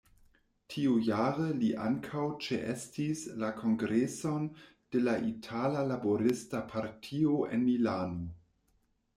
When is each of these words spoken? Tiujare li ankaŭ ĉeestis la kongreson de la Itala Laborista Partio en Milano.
Tiujare 0.73 1.49
li 1.57 1.67
ankaŭ 1.87 2.23
ĉeestis 2.45 3.21
la 3.43 3.51
kongreson 3.59 4.49
de 4.97 5.05
la 5.05 5.15
Itala 5.29 5.87
Laborista 5.93 6.65
Partio 6.75 7.39
en 7.59 7.69
Milano. 7.71 8.27